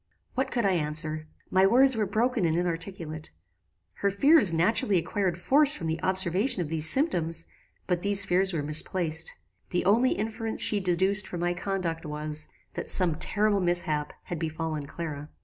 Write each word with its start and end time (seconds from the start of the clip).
"What 0.33 0.49
could 0.49 0.65
I 0.65 0.71
answer? 0.71 1.27
My 1.51 1.67
words 1.67 1.95
were 1.95 2.07
broken 2.07 2.43
and 2.43 2.57
inarticulate. 2.57 3.29
Her 3.97 4.09
fears 4.09 4.51
naturally 4.51 4.97
acquired 4.97 5.37
force 5.37 5.75
from 5.75 5.85
the 5.85 6.01
observation 6.01 6.59
of 6.63 6.69
these 6.69 6.89
symptoms; 6.89 7.45
but 7.85 8.01
these 8.01 8.25
fears 8.25 8.51
were 8.51 8.63
misplaced. 8.63 9.35
The 9.69 9.85
only 9.85 10.13
inference 10.13 10.63
she 10.63 10.79
deduced 10.79 11.27
from 11.27 11.41
my 11.41 11.53
conduct 11.53 12.03
was, 12.03 12.47
that 12.73 12.89
some 12.89 13.19
terrible 13.19 13.61
mishap 13.61 14.11
had 14.23 14.39
befallen 14.39 14.87
Clara. 14.87 15.29